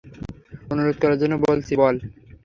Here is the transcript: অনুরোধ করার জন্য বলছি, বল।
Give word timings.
অনুরোধ 0.71 0.95
করার 1.01 1.17
জন্য 1.21 1.33
বলছি, 1.45 1.73
বল। 1.81 1.95